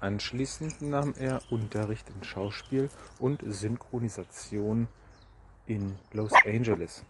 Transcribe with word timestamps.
Anschließend 0.00 0.82
nahm 0.82 1.14
er 1.16 1.40
Unterricht 1.50 2.06
in 2.10 2.22
Schauspiel 2.22 2.90
und 3.18 3.40
Synchronisation 3.48 4.88
in 5.64 5.98
Los 6.12 6.32
Angeles. 6.44 7.02